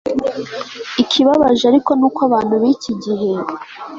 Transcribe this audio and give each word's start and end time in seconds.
Ikibabaje 1.03 1.63
ariko 1.71 1.89
ni 1.95 2.03
uko 2.07 2.19
abantu 2.27 2.53
biki 2.61 2.93
gihe 3.03 3.31